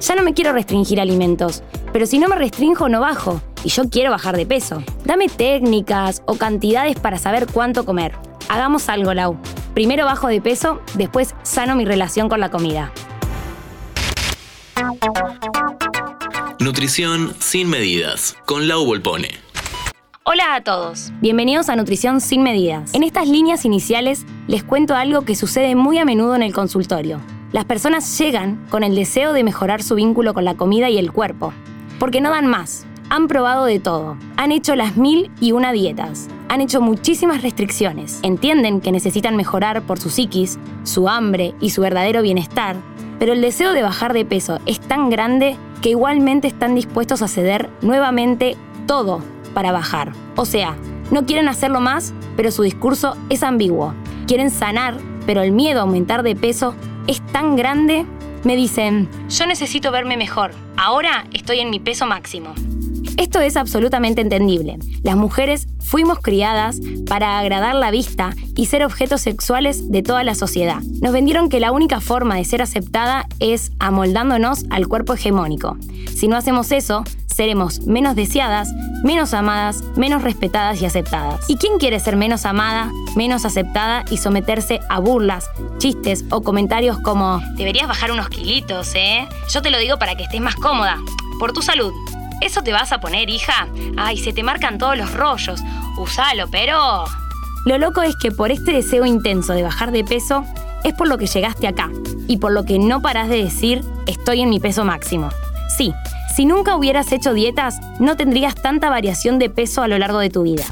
[0.00, 3.90] Ya no me quiero restringir alimentos, pero si no me restringo no bajo y yo
[3.90, 4.82] quiero bajar de peso.
[5.04, 8.14] Dame técnicas o cantidades para saber cuánto comer.
[8.48, 9.36] Hagamos algo, Lau.
[9.74, 12.92] Primero bajo de peso, después sano mi relación con la comida.
[16.58, 19.28] Nutrición sin medidas, con Lau Volpone.
[20.24, 22.94] Hola a todos, bienvenidos a Nutrición sin medidas.
[22.94, 27.20] En estas líneas iniciales les cuento algo que sucede muy a menudo en el consultorio.
[27.52, 31.10] Las personas llegan con el deseo de mejorar su vínculo con la comida y el
[31.10, 31.52] cuerpo,
[31.98, 32.86] porque no dan más.
[33.08, 38.20] Han probado de todo, han hecho las mil y una dietas, han hecho muchísimas restricciones,
[38.22, 42.76] entienden que necesitan mejorar por su psiquis, su hambre y su verdadero bienestar,
[43.18, 47.26] pero el deseo de bajar de peso es tan grande que igualmente están dispuestos a
[47.26, 48.56] ceder nuevamente
[48.86, 49.22] todo
[49.54, 50.12] para bajar.
[50.36, 50.76] O sea,
[51.10, 53.92] no quieren hacerlo más, pero su discurso es ambiguo.
[54.28, 56.76] Quieren sanar, pero el miedo a aumentar de peso
[57.10, 58.06] es tan grande,
[58.44, 62.54] me dicen, yo necesito verme mejor, ahora estoy en mi peso máximo.
[63.16, 64.78] Esto es absolutamente entendible.
[65.02, 70.36] Las mujeres fuimos criadas para agradar la vista y ser objetos sexuales de toda la
[70.36, 70.80] sociedad.
[71.02, 75.76] Nos vendieron que la única forma de ser aceptada es amoldándonos al cuerpo hegemónico.
[76.14, 77.02] Si no hacemos eso,
[77.34, 81.48] seremos menos deseadas, menos amadas, menos respetadas y aceptadas.
[81.48, 86.98] ¿Y quién quiere ser menos amada, menos aceptada y someterse a burlas, chistes o comentarios
[86.98, 89.28] como deberías bajar unos kilitos, eh?
[89.48, 90.98] Yo te lo digo para que estés más cómoda,
[91.38, 91.92] por tu salud.
[92.40, 93.68] ¿Eso te vas a poner, hija?
[93.96, 95.60] Ay, se te marcan todos los rollos.
[95.98, 97.04] Usalo, pero...
[97.66, 100.46] Lo loco es que por este deseo intenso de bajar de peso,
[100.82, 101.90] es por lo que llegaste acá
[102.26, 105.28] y por lo que no parás de decir estoy en mi peso máximo.
[105.76, 105.92] Sí,
[106.34, 110.30] si nunca hubieras hecho dietas, no tendrías tanta variación de peso a lo largo de
[110.30, 110.64] tu vida.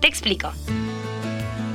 [0.00, 0.50] Te explico.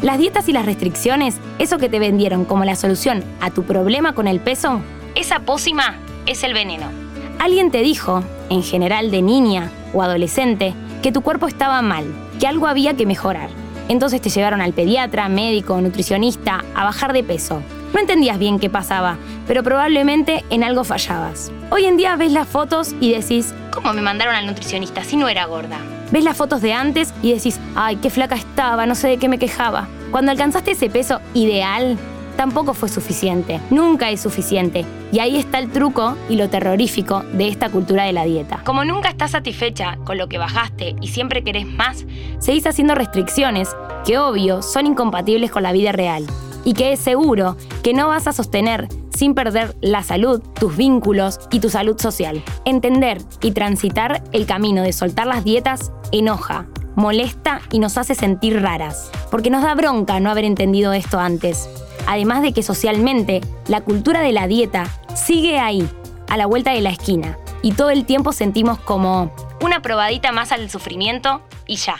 [0.01, 4.13] Las dietas y las restricciones, eso que te vendieron como la solución a tu problema
[4.13, 4.81] con el peso,
[5.15, 6.87] esa pócima es el veneno.
[7.37, 12.05] Alguien te dijo, en general de niña o adolescente, que tu cuerpo estaba mal,
[12.39, 13.49] que algo había que mejorar.
[13.89, 17.61] Entonces te llevaron al pediatra, médico, nutricionista, a bajar de peso.
[17.93, 19.17] No entendías bien qué pasaba,
[19.47, 21.51] pero probablemente en algo fallabas.
[21.71, 25.27] Hoy en día ves las fotos y decís, ¿cómo me mandaron al nutricionista si no
[25.27, 25.77] era gorda?
[26.11, 29.27] Ves las fotos de antes y decís, ay, qué flaca estaba, no sé de qué
[29.27, 29.87] me quejaba.
[30.11, 31.97] Cuando alcanzaste ese peso ideal,
[32.37, 33.59] tampoco fue suficiente.
[33.71, 34.85] Nunca es suficiente.
[35.11, 38.61] Y ahí está el truco y lo terrorífico de esta cultura de la dieta.
[38.65, 42.05] Como nunca estás satisfecha con lo que bajaste y siempre querés más,
[42.37, 46.25] seguís haciendo restricciones que obvio son incompatibles con la vida real
[46.69, 51.39] y que es seguro que no vas a sostener sin perder la salud, tus vínculos
[51.49, 52.43] y tu salud social.
[52.63, 58.61] Entender y transitar el camino de soltar las dietas enoja, molesta y nos hace sentir
[58.61, 61.67] raras, porque nos da bronca no haber entendido esto antes.
[62.05, 65.89] Además de que socialmente la cultura de la dieta sigue ahí,
[66.27, 70.51] a la vuelta de la esquina, y todo el tiempo sentimos como una probadita más
[70.51, 71.95] al sufrimiento y ya.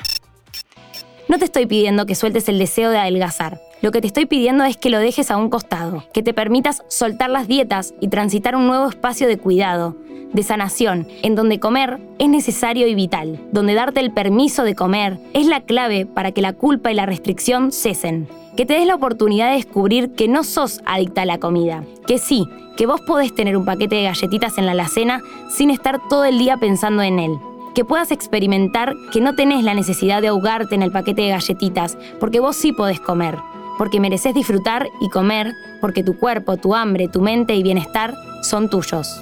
[1.30, 3.62] No te estoy pidiendo que sueltes el deseo de adelgazar.
[3.84, 6.82] Lo que te estoy pidiendo es que lo dejes a un costado, que te permitas
[6.88, 9.96] soltar las dietas y transitar un nuevo espacio de cuidado,
[10.34, 15.20] de sanación, en donde comer es necesario y vital, donde darte el permiso de comer
[15.36, 18.28] es la clave para que la culpa y la restricción cesen.
[18.58, 22.18] Que te des la oportunidad de descubrir que no sos adicta a la comida, que
[22.18, 25.22] sí, que vos podés tener un paquete de galletitas en la alacena
[25.56, 27.40] sin estar todo el día pensando en él
[27.76, 31.98] que puedas experimentar que no tenés la necesidad de ahogarte en el paquete de galletitas,
[32.20, 33.38] porque vos sí podés comer,
[33.78, 38.70] porque mereces disfrutar y comer, porque tu cuerpo, tu hambre, tu mente y bienestar son
[38.70, 39.22] tuyos.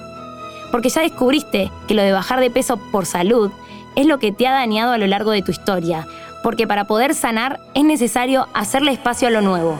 [0.71, 3.51] Porque ya descubriste que lo de bajar de peso por salud
[3.95, 6.07] es lo que te ha dañado a lo largo de tu historia,
[6.43, 9.77] porque para poder sanar es necesario hacerle espacio a lo nuevo.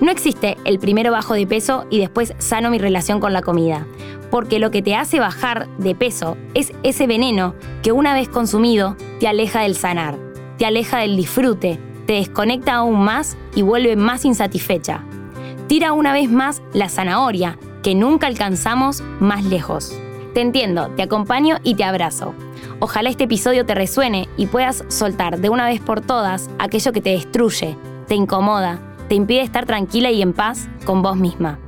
[0.00, 3.84] No existe el primero bajo de peso y después sano mi relación con la comida
[4.30, 8.96] porque lo que te hace bajar de peso es ese veneno que una vez consumido
[9.20, 10.18] te aleja del sanar,
[10.58, 15.04] te aleja del disfrute, te desconecta aún más y vuelve más insatisfecha.
[15.66, 19.94] Tira una vez más la zanahoria, que nunca alcanzamos más lejos.
[20.34, 22.34] Te entiendo, te acompaño y te abrazo.
[22.80, 27.00] Ojalá este episodio te resuene y puedas soltar de una vez por todas aquello que
[27.00, 27.76] te destruye,
[28.06, 31.58] te incomoda, te impide estar tranquila y en paz con vos misma.